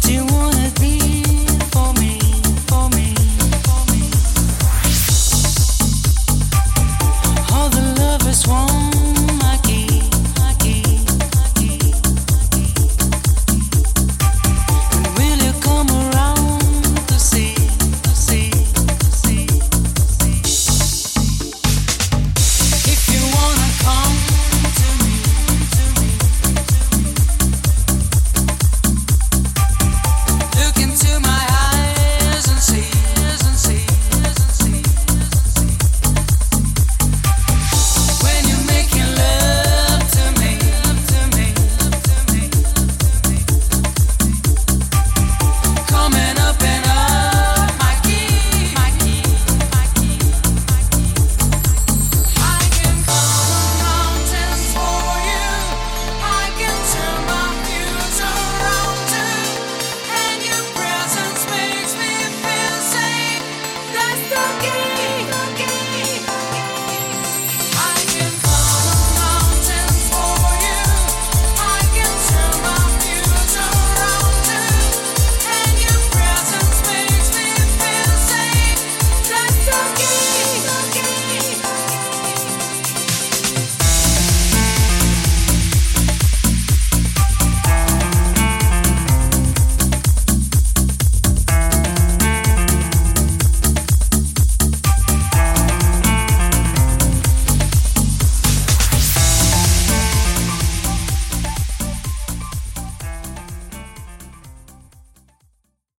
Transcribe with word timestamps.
поцелуй 0.00 0.37